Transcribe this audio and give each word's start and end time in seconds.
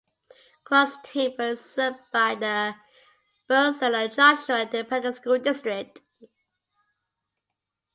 Cross 0.63 0.97
Timber 1.03 1.49
is 1.49 1.61
served 1.63 1.99
by 2.11 2.33
the 2.33 2.73
Burleson 3.47 3.93
and 3.93 4.11
Joshua 4.11 4.63
Independent 4.63 5.15
School 5.17 5.37
Districts. 5.37 6.01